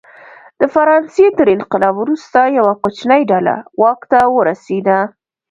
د 0.59 0.61
فرانسې 0.75 1.25
تر 1.37 1.47
انقلاب 1.55 1.95
وروسته 1.99 2.39
یوه 2.57 2.73
کوچنۍ 2.81 3.21
ډله 3.31 3.55
واک 3.81 4.01
ته 4.11 4.19
ورسېده. 4.37 4.97